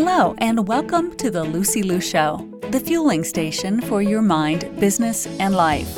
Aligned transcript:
Hello, 0.00 0.36
and 0.38 0.68
welcome 0.68 1.16
to 1.16 1.28
the 1.28 1.42
Lucy 1.42 1.82
Liu 1.82 2.00
Show, 2.00 2.48
the 2.70 2.78
fueling 2.78 3.24
station 3.24 3.80
for 3.80 4.00
your 4.00 4.22
mind, 4.22 4.70
business, 4.78 5.26
and 5.40 5.56
life. 5.56 5.92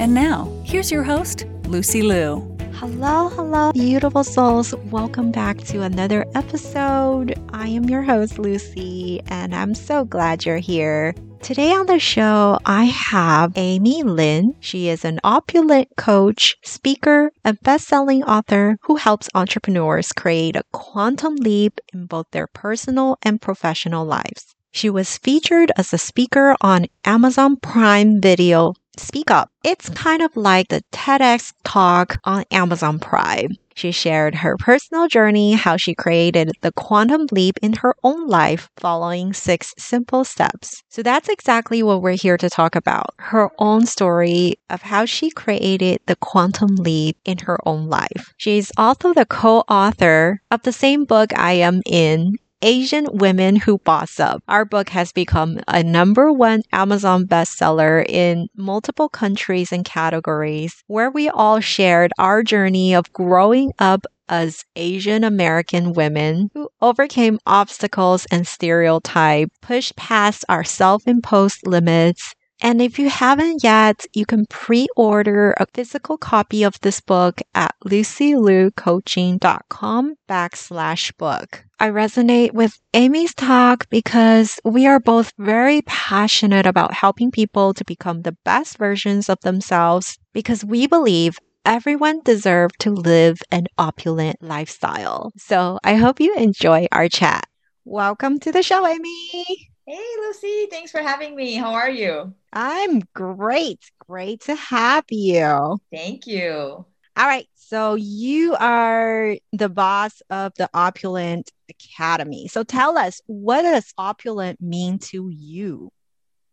And 0.00 0.14
now, 0.14 0.50
here's 0.64 0.90
your 0.90 1.02
host, 1.02 1.44
Lucy 1.66 2.00
Liu. 2.00 2.56
Hello, 2.72 3.28
hello, 3.28 3.70
beautiful 3.72 4.24
souls. 4.24 4.74
Welcome 4.86 5.32
back 5.32 5.58
to 5.64 5.82
another 5.82 6.24
episode. 6.34 7.38
I 7.50 7.68
am 7.68 7.84
your 7.90 8.00
host, 8.00 8.38
Lucy, 8.38 9.20
and 9.26 9.54
I'm 9.54 9.74
so 9.74 10.06
glad 10.06 10.46
you're 10.46 10.56
here. 10.56 11.14
Today 11.42 11.72
on 11.72 11.86
the 11.86 11.98
show, 11.98 12.60
I 12.64 12.84
have 12.84 13.54
Amy 13.56 14.04
Lin. 14.04 14.54
She 14.60 14.88
is 14.88 15.04
an 15.04 15.18
opulent 15.24 15.88
coach, 15.96 16.56
speaker, 16.62 17.32
and 17.44 17.60
best-selling 17.62 18.22
author 18.22 18.78
who 18.82 18.94
helps 18.94 19.28
entrepreneurs 19.34 20.12
create 20.12 20.54
a 20.54 20.62
quantum 20.70 21.34
leap 21.34 21.80
in 21.92 22.06
both 22.06 22.30
their 22.30 22.46
personal 22.46 23.18
and 23.22 23.40
professional 23.40 24.04
lives. 24.06 24.54
She 24.70 24.88
was 24.88 25.18
featured 25.18 25.72
as 25.76 25.92
a 25.92 25.98
speaker 25.98 26.54
on 26.60 26.86
Amazon 27.04 27.56
Prime 27.56 28.20
Video 28.20 28.74
Speak 28.98 29.30
Up. 29.30 29.48
It's 29.64 29.88
kind 29.88 30.22
of 30.22 30.36
like 30.36 30.68
the 30.68 30.82
TEDx 30.92 31.52
talk 31.64 32.18
on 32.24 32.44
Amazon 32.50 32.98
Prime. 32.98 33.56
She 33.74 33.90
shared 33.90 34.34
her 34.34 34.56
personal 34.58 35.08
journey, 35.08 35.52
how 35.52 35.78
she 35.78 35.94
created 35.94 36.52
the 36.60 36.72
quantum 36.72 37.26
leap 37.32 37.58
in 37.62 37.72
her 37.74 37.94
own 38.04 38.26
life 38.26 38.68
following 38.76 39.32
six 39.32 39.72
simple 39.78 40.24
steps. 40.24 40.82
So 40.90 41.02
that's 41.02 41.30
exactly 41.30 41.82
what 41.82 42.02
we're 42.02 42.12
here 42.12 42.36
to 42.36 42.50
talk 42.50 42.76
about. 42.76 43.14
Her 43.18 43.48
own 43.58 43.86
story 43.86 44.56
of 44.68 44.82
how 44.82 45.06
she 45.06 45.30
created 45.30 46.00
the 46.06 46.16
quantum 46.16 46.76
leap 46.76 47.16
in 47.24 47.38
her 47.38 47.58
own 47.66 47.88
life. 47.88 48.34
She's 48.36 48.70
also 48.76 49.14
the 49.14 49.24
co-author 49.24 50.42
of 50.50 50.62
the 50.62 50.72
same 50.72 51.04
book 51.06 51.36
I 51.38 51.52
am 51.54 51.80
in, 51.86 52.34
Asian 52.62 53.08
Women 53.12 53.56
Who 53.56 53.78
Boss 53.78 54.20
Up. 54.20 54.42
Our 54.46 54.64
book 54.64 54.88
has 54.90 55.12
become 55.12 55.58
a 55.66 55.82
number 55.82 56.32
one 56.32 56.62
Amazon 56.72 57.26
bestseller 57.26 58.04
in 58.08 58.48
multiple 58.56 59.08
countries 59.08 59.72
and 59.72 59.84
categories, 59.84 60.84
where 60.86 61.10
we 61.10 61.28
all 61.28 61.58
shared 61.58 62.12
our 62.18 62.44
journey 62.44 62.94
of 62.94 63.12
growing 63.12 63.72
up 63.80 64.06
as 64.28 64.64
Asian 64.76 65.24
American 65.24 65.92
women 65.92 66.50
who 66.54 66.68
overcame 66.80 67.40
obstacles 67.46 68.26
and 68.30 68.46
stereotypes, 68.46 69.54
pushed 69.60 69.96
past 69.96 70.44
our 70.48 70.64
self 70.64 71.06
imposed 71.06 71.66
limits, 71.66 72.32
and 72.62 72.80
if 72.80 72.98
you 72.98 73.10
haven't 73.10 73.62
yet, 73.64 74.06
you 74.14 74.24
can 74.24 74.46
pre-order 74.46 75.52
a 75.58 75.66
physical 75.74 76.16
copy 76.16 76.62
of 76.62 76.80
this 76.80 77.00
book 77.00 77.40
at 77.56 77.74
lucyliucoaching.com 77.84 80.14
backslash 80.28 81.16
book. 81.16 81.64
I 81.80 81.90
resonate 81.90 82.52
with 82.52 82.78
Amy's 82.94 83.34
talk 83.34 83.90
because 83.90 84.60
we 84.64 84.86
are 84.86 85.00
both 85.00 85.32
very 85.38 85.82
passionate 85.82 86.64
about 86.64 86.94
helping 86.94 87.32
people 87.32 87.74
to 87.74 87.84
become 87.84 88.22
the 88.22 88.36
best 88.44 88.78
versions 88.78 89.28
of 89.28 89.40
themselves 89.40 90.16
because 90.32 90.64
we 90.64 90.86
believe 90.86 91.40
everyone 91.64 92.20
deserves 92.24 92.74
to 92.78 92.90
live 92.90 93.42
an 93.50 93.66
opulent 93.76 94.36
lifestyle. 94.40 95.32
So 95.36 95.80
I 95.82 95.96
hope 95.96 96.20
you 96.20 96.32
enjoy 96.36 96.86
our 96.92 97.08
chat. 97.08 97.48
Welcome 97.84 98.38
to 98.38 98.52
the 98.52 98.62
show, 98.62 98.86
Amy. 98.86 99.71
Hey, 99.86 100.04
Lucy. 100.20 100.66
Thanks 100.70 100.90
for 100.90 101.00
having 101.02 101.34
me. 101.34 101.54
How 101.54 101.72
are 101.74 101.90
you? 101.90 102.34
I'm 102.52 103.00
great. 103.14 103.80
Great 104.06 104.42
to 104.42 104.54
have 104.54 105.04
you. 105.10 105.80
Thank 105.90 106.26
you. 106.26 106.84
All 107.16 107.26
right. 107.26 107.48
So, 107.54 107.94
you 107.94 108.54
are 108.56 109.36
the 109.52 109.68
boss 109.68 110.20
of 110.30 110.52
the 110.56 110.68
Opulent 110.74 111.50
Academy. 111.70 112.48
So, 112.48 112.64
tell 112.64 112.98
us, 112.98 113.20
what 113.26 113.62
does 113.62 113.92
opulent 113.98 114.60
mean 114.60 114.98
to 115.10 115.30
you? 115.30 115.90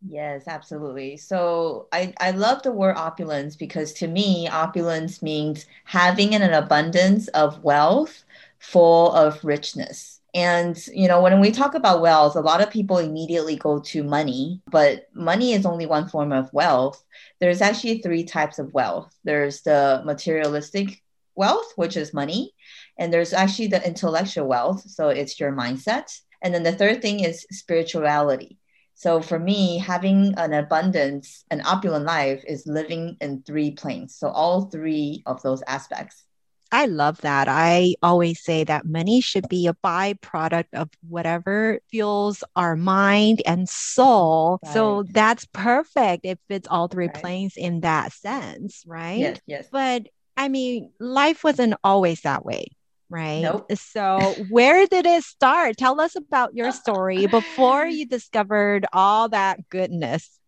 Yes, 0.06 0.44
absolutely. 0.46 1.18
So 1.18 1.88
I, 1.92 2.14
I 2.18 2.30
love 2.30 2.62
the 2.62 2.72
word 2.72 2.96
opulence 2.96 3.54
because 3.54 3.92
to 3.94 4.08
me, 4.08 4.48
opulence 4.48 5.20
means 5.20 5.66
having 5.84 6.34
an 6.34 6.42
abundance 6.54 7.28
of 7.28 7.62
wealth 7.62 8.24
full 8.58 9.12
of 9.12 9.44
richness. 9.44 10.19
And, 10.34 10.78
you 10.94 11.08
know, 11.08 11.20
when 11.20 11.40
we 11.40 11.50
talk 11.50 11.74
about 11.74 12.00
wealth, 12.00 12.36
a 12.36 12.40
lot 12.40 12.60
of 12.60 12.70
people 12.70 12.98
immediately 12.98 13.56
go 13.56 13.80
to 13.80 14.02
money, 14.04 14.62
but 14.70 15.08
money 15.12 15.52
is 15.52 15.66
only 15.66 15.86
one 15.86 16.08
form 16.08 16.32
of 16.32 16.52
wealth. 16.52 17.02
There's 17.40 17.60
actually 17.60 17.98
three 17.98 18.24
types 18.24 18.58
of 18.58 18.72
wealth 18.72 19.12
there's 19.24 19.62
the 19.62 20.02
materialistic 20.04 21.02
wealth, 21.34 21.72
which 21.76 21.96
is 21.96 22.14
money, 22.14 22.52
and 22.98 23.12
there's 23.12 23.32
actually 23.32 23.68
the 23.68 23.84
intellectual 23.86 24.46
wealth. 24.46 24.88
So 24.88 25.08
it's 25.08 25.40
your 25.40 25.52
mindset. 25.52 26.16
And 26.42 26.54
then 26.54 26.62
the 26.62 26.72
third 26.72 27.02
thing 27.02 27.20
is 27.20 27.46
spirituality. 27.50 28.58
So 28.94 29.22
for 29.22 29.38
me, 29.38 29.78
having 29.78 30.34
an 30.36 30.52
abundance, 30.52 31.44
an 31.50 31.62
opulent 31.64 32.04
life 32.04 32.44
is 32.46 32.66
living 32.66 33.16
in 33.20 33.42
three 33.42 33.70
planes. 33.70 34.14
So 34.14 34.28
all 34.28 34.66
three 34.66 35.22
of 35.24 35.42
those 35.42 35.62
aspects. 35.66 36.24
I 36.72 36.86
love 36.86 37.20
that. 37.22 37.48
I 37.48 37.94
always 38.02 38.40
say 38.42 38.64
that 38.64 38.86
money 38.86 39.20
should 39.20 39.48
be 39.48 39.66
a 39.66 39.74
byproduct 39.84 40.66
of 40.72 40.88
whatever 41.08 41.80
fuels 41.90 42.44
our 42.56 42.76
mind 42.76 43.42
and 43.46 43.68
soul. 43.68 44.60
Right. 44.62 44.72
So 44.72 45.04
that's 45.10 45.46
perfect. 45.46 46.24
It 46.24 46.38
fits 46.48 46.68
all 46.70 46.88
three 46.88 47.06
right. 47.06 47.14
planes 47.14 47.54
in 47.56 47.80
that 47.80 48.12
sense, 48.12 48.84
right? 48.86 49.18
Yes, 49.20 49.40
yes. 49.46 49.68
But 49.70 50.06
I 50.36 50.48
mean, 50.48 50.92
life 51.00 51.44
wasn't 51.44 51.74
always 51.84 52.22
that 52.22 52.44
way, 52.44 52.66
right? 53.08 53.42
Nope. 53.42 53.72
So 53.74 54.44
where 54.48 54.86
did 54.86 55.06
it 55.06 55.24
start? 55.24 55.76
Tell 55.76 56.00
us 56.00 56.16
about 56.16 56.54
your 56.54 56.70
story 56.72 57.26
before 57.26 57.86
you 57.86 58.06
discovered 58.06 58.86
all 58.92 59.28
that 59.30 59.68
goodness. 59.70 60.39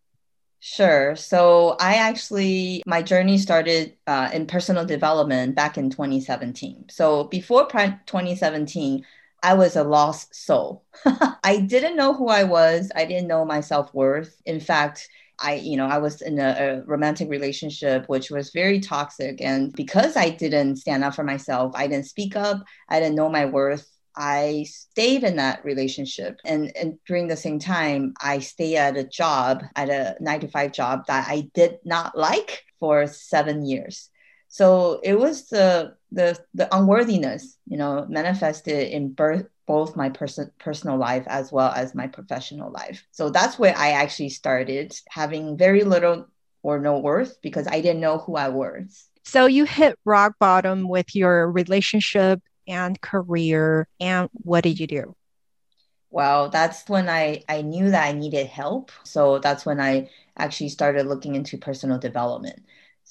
Sure. 0.64 1.16
So 1.16 1.76
I 1.80 1.96
actually, 1.96 2.84
my 2.86 3.02
journey 3.02 3.36
started 3.36 3.96
uh, 4.06 4.30
in 4.32 4.46
personal 4.46 4.84
development 4.84 5.56
back 5.56 5.76
in 5.76 5.90
2017. 5.90 6.84
So 6.88 7.24
before 7.24 7.66
2017, 7.66 9.04
I 9.42 9.54
was 9.54 9.74
a 9.74 9.82
lost 9.82 10.32
soul. 10.36 10.84
I 11.42 11.58
didn't 11.66 11.96
know 11.96 12.14
who 12.14 12.28
I 12.28 12.44
was. 12.44 12.92
I 12.94 13.06
didn't 13.06 13.26
know 13.26 13.44
my 13.44 13.60
self 13.60 13.92
worth. 13.92 14.40
In 14.46 14.60
fact, 14.60 15.08
I, 15.40 15.54
you 15.54 15.76
know, 15.76 15.86
I 15.86 15.98
was 15.98 16.22
in 16.22 16.38
a, 16.38 16.82
a, 16.82 16.82
romantic 16.84 17.28
relationship 17.28 18.08
which 18.08 18.30
was 18.30 18.50
very 18.50 18.78
toxic. 18.78 19.40
And 19.42 19.72
because 19.72 20.16
I 20.16 20.30
didn't 20.30 20.76
stand 20.76 21.02
up 21.02 21.16
for 21.16 21.24
myself, 21.24 21.72
I 21.74 21.88
didn't 21.88 22.06
speak 22.06 22.36
up, 22.36 22.62
I 22.88 23.00
didn't 23.00 23.16
know 23.16 23.28
my 23.28 23.46
worth. 23.46 23.91
I 24.16 24.66
stayed 24.68 25.24
in 25.24 25.36
that 25.36 25.64
relationship. 25.64 26.38
And, 26.44 26.74
and 26.76 26.98
during 27.06 27.28
the 27.28 27.36
same 27.36 27.58
time, 27.58 28.14
I 28.20 28.40
stayed 28.40 28.76
at 28.76 28.96
a 28.96 29.04
job, 29.04 29.64
at 29.76 29.88
a 29.88 30.16
nine 30.20 30.40
to 30.40 30.48
five 30.48 30.72
job 30.72 31.06
that 31.06 31.28
I 31.28 31.50
did 31.54 31.78
not 31.84 32.16
like 32.16 32.64
for 32.80 33.06
seven 33.06 33.64
years. 33.64 34.10
So 34.48 35.00
it 35.02 35.18
was 35.18 35.48
the, 35.48 35.94
the, 36.10 36.38
the 36.52 36.74
unworthiness, 36.76 37.56
you 37.66 37.78
know, 37.78 38.06
manifested 38.08 38.88
in 38.88 39.12
birth, 39.12 39.46
both 39.66 39.96
my 39.96 40.10
person, 40.10 40.50
personal 40.58 40.98
life 40.98 41.24
as 41.26 41.50
well 41.50 41.72
as 41.74 41.94
my 41.94 42.06
professional 42.06 42.70
life. 42.70 43.06
So 43.12 43.30
that's 43.30 43.58
where 43.58 43.74
I 43.76 43.92
actually 43.92 44.28
started 44.28 44.94
having 45.08 45.56
very 45.56 45.84
little 45.84 46.26
or 46.62 46.78
no 46.78 46.98
worth 46.98 47.40
because 47.40 47.66
I 47.66 47.80
didn't 47.80 48.00
know 48.00 48.18
who 48.18 48.36
I 48.36 48.48
was. 48.48 49.08
So 49.24 49.46
you 49.46 49.64
hit 49.64 49.98
rock 50.04 50.34
bottom 50.38 50.88
with 50.88 51.14
your 51.14 51.50
relationship 51.50 52.42
and 52.66 53.00
career. 53.00 53.88
And 54.00 54.28
what 54.32 54.64
did 54.64 54.78
you 54.80 54.86
do? 54.86 55.14
Well, 56.10 56.50
that's 56.50 56.88
when 56.88 57.08
I, 57.08 57.42
I 57.48 57.62
knew 57.62 57.90
that 57.90 58.06
I 58.06 58.12
needed 58.12 58.46
help. 58.46 58.90
So 59.04 59.38
that's 59.38 59.64
when 59.64 59.80
I 59.80 60.10
actually 60.36 60.68
started 60.68 61.06
looking 61.06 61.34
into 61.34 61.56
personal 61.58 61.98
development. 61.98 62.64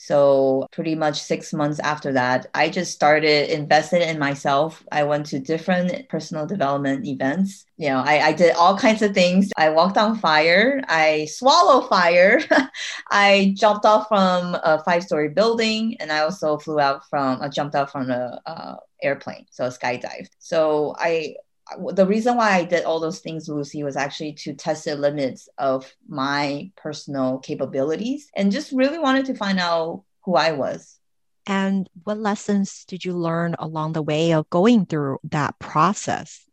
So 0.04 0.66
pretty 0.72 0.96
much 0.96 1.22
six 1.22 1.54
months 1.54 1.80
after 1.80 2.12
that, 2.14 2.48
I 2.56 2.70
just 2.70 2.92
started 2.92 3.54
investing 3.54 4.02
in 4.02 4.18
myself. 4.18 4.84
I 4.92 5.04
went 5.04 5.28
to 5.28 5.40
different 5.40 6.10
personal 6.10 6.48
development 6.48 7.06
events. 7.06 7.68
You 7.78 7.90
know, 7.90 8.02
I, 8.04 8.30
I 8.30 8.34
did 8.34 8.56
all 8.56 8.76
kinds 8.76 9.04
of 9.04 9.14
things. 9.14 9.52
I 9.58 9.70
walked 9.70 10.00
on 10.00 10.18
fire. 10.18 10.82
I 10.88 11.26
swallow 11.26 11.82
fire. 11.88 12.42
I 13.12 13.54
jumped 13.56 13.86
off 13.86 14.08
from 14.08 14.58
a 14.64 14.84
five-story 14.84 15.30
building, 15.30 15.98
and 16.00 16.12
I 16.12 16.22
also 16.22 16.58
flew 16.58 16.80
out 16.80 17.08
from. 17.08 17.40
I 17.40 17.50
jumped 17.50 17.76
out 17.76 17.92
from 17.92 18.10
a 18.10 18.42
uh, 18.48 18.78
airplane, 19.04 19.46
so 19.52 19.66
a 19.66 19.70
skydive. 19.70 20.30
So 20.40 20.96
I 20.98 21.36
the 21.94 22.06
reason 22.06 22.38
why 22.38 22.52
I 22.52 22.64
did 22.64 22.86
all 22.86 23.00
those 23.00 23.20
things, 23.20 23.48
Lucy, 23.48 23.84
was 23.84 23.96
actually 23.96 24.34
to 24.34 24.54
test 24.54 24.86
the 24.86 24.96
limits 24.96 25.50
of 25.58 25.92
my 26.08 26.72
personal 26.76 27.40
capabilities 27.40 28.30
and 28.36 28.52
just 28.52 28.72
really 28.72 29.00
wanted 29.00 29.26
to 29.26 29.36
find 29.36 29.60
out 29.60 30.04
who 30.26 30.36
I 30.36 30.52
was. 30.52 31.00
And 31.48 31.90
what 32.04 32.20
lessons 32.20 32.86
did 32.86 33.04
you 33.04 33.14
learn 33.14 33.56
along 33.58 33.94
the 33.94 34.02
way 34.02 34.32
of 34.34 34.50
going 34.50 34.86
through 34.86 35.20
that 35.24 35.58
process? 35.60 36.46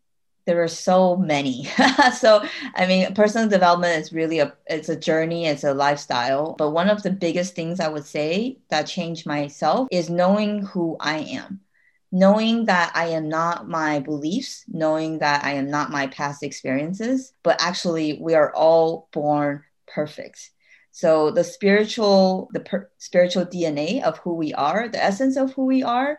There 0.46 0.62
are 0.62 0.68
so 0.68 1.14
many. 1.16 1.68
so, 2.18 2.42
I 2.74 2.86
mean, 2.86 3.12
personal 3.14 3.50
development 3.50 4.00
is 4.00 4.14
really 4.14 4.38
a 4.38 4.54
it's 4.66 4.88
a 4.88 4.96
journey, 4.96 5.44
it's 5.44 5.64
a 5.64 5.74
lifestyle. 5.74 6.54
But 6.56 6.70
one 6.70 6.88
of 6.88 7.02
the 7.02 7.10
biggest 7.10 7.54
things 7.54 7.80
I 7.80 7.88
would 7.88 8.06
say 8.06 8.56
that 8.70 8.84
changed 8.84 9.26
myself 9.26 9.88
is 9.90 10.08
knowing 10.08 10.62
who 10.62 10.96
I 11.00 11.18
am 11.18 11.60
knowing 12.10 12.64
that 12.66 12.92
I 12.94 13.08
am 13.08 13.28
not 13.28 13.68
my 13.68 14.00
beliefs, 14.00 14.64
knowing 14.68 15.18
that 15.18 15.44
I 15.44 15.52
am 15.52 15.70
not 15.70 15.90
my 15.90 16.06
past 16.06 16.42
experiences, 16.42 17.32
but 17.42 17.60
actually 17.60 18.18
we 18.20 18.34
are 18.34 18.52
all 18.54 19.08
born 19.12 19.64
perfect. 19.86 20.50
So 20.90 21.30
the 21.30 21.44
spiritual, 21.44 22.48
the 22.52 22.60
per- 22.60 22.90
spiritual 22.98 23.44
DNA 23.44 24.02
of 24.02 24.18
who 24.18 24.34
we 24.34 24.54
are, 24.54 24.88
the 24.88 25.02
essence 25.02 25.36
of 25.36 25.52
who 25.52 25.66
we 25.66 25.82
are, 25.82 26.18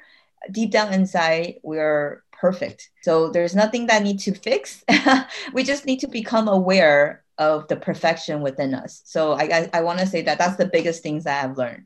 deep 0.51 0.71
down 0.71 0.93
inside, 0.93 1.55
we're 1.63 2.23
perfect. 2.31 2.89
So 3.01 3.29
there's 3.29 3.55
nothing 3.55 3.87
that 3.87 4.03
need 4.03 4.19
to 4.19 4.33
fix. 4.33 4.83
we 5.53 5.63
just 5.63 5.85
need 5.85 5.99
to 5.99 6.07
become 6.07 6.47
aware 6.47 7.23
of 7.37 7.67
the 7.67 7.75
perfection 7.75 8.41
within 8.41 8.73
us. 8.73 9.01
So 9.05 9.33
I, 9.33 9.43
I, 9.43 9.69
I 9.73 9.81
want 9.81 9.99
to 9.99 10.07
say 10.07 10.21
that 10.21 10.37
that's 10.37 10.57
the 10.57 10.67
biggest 10.67 11.03
things 11.03 11.23
that 11.23 11.43
I've 11.43 11.57
learned. 11.57 11.85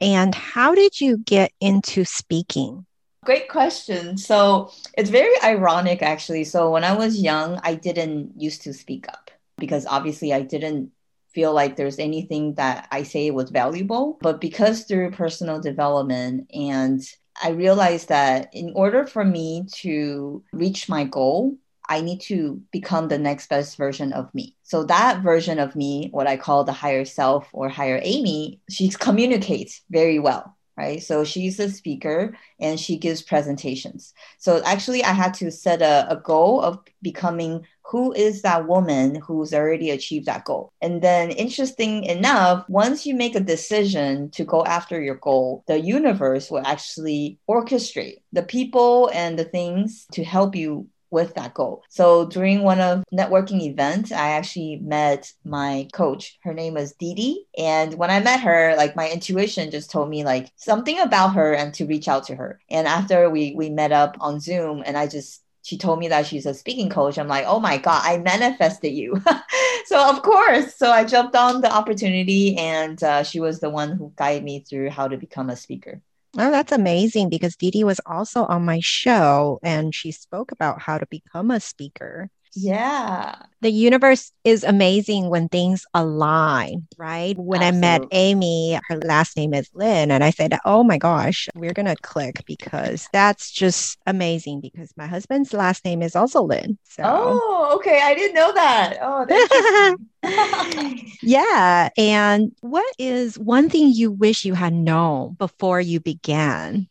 And 0.00 0.34
how 0.34 0.74
did 0.74 1.00
you 1.00 1.18
get 1.18 1.52
into 1.60 2.04
speaking? 2.04 2.86
Great 3.24 3.48
question. 3.48 4.18
So 4.18 4.70
it's 4.96 5.10
very 5.10 5.34
ironic, 5.42 6.02
actually. 6.02 6.44
So 6.44 6.70
when 6.70 6.84
I 6.84 6.94
was 6.94 7.20
young, 7.20 7.60
I 7.62 7.74
didn't 7.74 8.32
used 8.36 8.62
to 8.62 8.74
speak 8.74 9.08
up 9.08 9.30
because 9.56 9.86
obviously 9.86 10.32
I 10.32 10.42
didn't 10.42 10.90
feel 11.32 11.52
like 11.52 11.76
there's 11.76 11.98
anything 11.98 12.54
that 12.54 12.86
I 12.92 13.02
say 13.02 13.30
was 13.30 13.50
valuable. 13.50 14.18
But 14.20 14.40
because 14.40 14.84
through 14.84 15.10
personal 15.12 15.60
development 15.60 16.48
and 16.54 17.02
I 17.42 17.50
realized 17.50 18.08
that 18.08 18.50
in 18.52 18.72
order 18.74 19.06
for 19.06 19.24
me 19.24 19.66
to 19.76 20.44
reach 20.52 20.88
my 20.88 21.04
goal, 21.04 21.56
I 21.88 22.00
need 22.00 22.20
to 22.22 22.62
become 22.72 23.08
the 23.08 23.18
next 23.18 23.48
best 23.48 23.76
version 23.76 24.12
of 24.12 24.34
me. 24.34 24.56
So 24.62 24.84
that 24.84 25.22
version 25.22 25.58
of 25.58 25.76
me, 25.76 26.08
what 26.12 26.26
I 26.26 26.36
call 26.36 26.64
the 26.64 26.72
higher 26.72 27.04
self 27.04 27.48
or 27.52 27.68
higher 27.68 28.00
Amy, 28.02 28.60
she 28.70 28.88
communicates 28.88 29.82
very 29.90 30.18
well, 30.18 30.53
right? 30.76 31.02
So 31.02 31.24
she's 31.24 31.60
a 31.60 31.70
speaker 31.70 32.36
and 32.58 32.78
she 32.78 32.96
gives 32.96 33.22
presentations. 33.22 34.14
So 34.38 34.62
actually 34.64 35.04
I 35.04 35.12
had 35.12 35.34
to 35.34 35.50
set 35.50 35.82
a, 35.82 36.06
a 36.10 36.16
goal 36.16 36.60
of 36.60 36.80
becoming 37.02 37.64
who 37.86 38.12
is 38.14 38.42
that 38.42 38.66
woman 38.66 39.16
who's 39.16 39.52
already 39.52 39.90
achieved 39.90 40.26
that 40.26 40.44
goal? 40.44 40.72
And 40.80 41.02
then, 41.02 41.30
interesting 41.30 42.04
enough, 42.04 42.64
once 42.68 43.04
you 43.04 43.14
make 43.14 43.34
a 43.34 43.40
decision 43.40 44.30
to 44.30 44.44
go 44.44 44.64
after 44.64 45.00
your 45.00 45.16
goal, 45.16 45.64
the 45.66 45.78
universe 45.78 46.50
will 46.50 46.66
actually 46.66 47.38
orchestrate 47.48 48.22
the 48.32 48.42
people 48.42 49.10
and 49.12 49.38
the 49.38 49.44
things 49.44 50.06
to 50.12 50.24
help 50.24 50.56
you 50.56 50.88
with 51.14 51.32
that 51.34 51.54
goal. 51.54 51.82
So 51.88 52.26
during 52.26 52.62
one 52.62 52.80
of 52.80 53.04
networking 53.12 53.62
events, 53.62 54.12
I 54.12 54.30
actually 54.30 54.80
met 54.82 55.32
my 55.44 55.88
coach. 55.94 56.38
Her 56.42 56.52
name 56.52 56.76
is 56.76 56.92
Didi. 56.92 57.46
And 57.56 57.94
when 57.94 58.10
I 58.10 58.20
met 58.20 58.40
her, 58.40 58.74
like 58.76 58.96
my 58.96 59.08
intuition 59.08 59.70
just 59.70 59.90
told 59.90 60.10
me 60.10 60.24
like 60.24 60.50
something 60.56 60.98
about 60.98 61.34
her 61.34 61.54
and 61.54 61.72
to 61.74 61.86
reach 61.86 62.08
out 62.08 62.24
to 62.24 62.34
her. 62.34 62.60
And 62.68 62.86
after 62.86 63.30
we 63.30 63.54
we 63.56 63.70
met 63.70 63.92
up 63.92 64.16
on 64.20 64.40
Zoom 64.40 64.82
and 64.84 64.98
I 64.98 65.06
just 65.06 65.40
she 65.62 65.78
told 65.78 65.98
me 65.98 66.08
that 66.08 66.26
she's 66.26 66.44
a 66.44 66.52
speaking 66.52 66.90
coach. 66.90 67.16
I'm 67.16 67.26
like, 67.26 67.46
oh 67.46 67.58
my 67.58 67.78
God, 67.78 68.02
I 68.04 68.18
manifested 68.18 68.92
you. 68.92 69.22
so, 69.86 70.10
of 70.10 70.20
course. 70.20 70.76
So, 70.76 70.90
I 70.90 71.04
jumped 71.04 71.34
on 71.34 71.62
the 71.62 71.72
opportunity, 71.72 72.54
and 72.58 73.02
uh, 73.02 73.22
she 73.22 73.40
was 73.40 73.60
the 73.60 73.70
one 73.70 73.92
who 73.92 74.12
guided 74.14 74.44
me 74.44 74.60
through 74.60 74.90
how 74.90 75.08
to 75.08 75.16
become 75.16 75.48
a 75.48 75.56
speaker. 75.56 76.02
Oh, 76.36 76.50
that's 76.50 76.72
amazing 76.72 77.28
because 77.28 77.56
Didi 77.56 77.84
was 77.84 78.00
also 78.06 78.44
on 78.46 78.64
my 78.64 78.80
show 78.82 79.58
and 79.62 79.94
she 79.94 80.10
spoke 80.12 80.52
about 80.52 80.82
how 80.82 80.98
to 80.98 81.06
become 81.06 81.50
a 81.50 81.60
speaker. 81.60 82.30
Yeah. 82.54 83.34
The 83.60 83.70
universe 83.70 84.30
is 84.44 84.62
amazing 84.62 85.30
when 85.30 85.48
things 85.48 85.86
align, 85.94 86.86
right? 86.98 87.36
When 87.38 87.62
Absolutely. 87.62 87.88
I 87.88 87.98
met 87.98 88.08
Amy, 88.12 88.78
her 88.88 88.96
last 88.98 89.36
name 89.36 89.54
is 89.54 89.70
Lin, 89.72 90.10
and 90.10 90.22
I 90.22 90.30
said, 90.30 90.58
Oh 90.64 90.84
my 90.84 90.98
gosh, 90.98 91.48
we're 91.54 91.72
going 91.72 91.86
to 91.86 91.96
click 92.02 92.44
because 92.46 93.08
that's 93.12 93.50
just 93.50 93.98
amazing 94.06 94.60
because 94.60 94.92
my 94.96 95.06
husband's 95.06 95.52
last 95.54 95.84
name 95.84 96.02
is 96.02 96.14
also 96.14 96.42
Lin. 96.42 96.78
So. 96.84 97.02
Oh, 97.06 97.72
okay. 97.76 98.00
I 98.02 98.14
didn't 98.14 98.34
know 98.34 98.52
that. 98.52 98.98
Oh, 99.00 99.96
yeah. 101.22 101.88
And 101.96 102.52
what 102.60 102.94
is 102.98 103.38
one 103.38 103.70
thing 103.70 103.92
you 103.92 104.10
wish 104.10 104.44
you 104.44 104.54
had 104.54 104.74
known 104.74 105.34
before 105.38 105.80
you 105.80 106.00
began? 106.00 106.88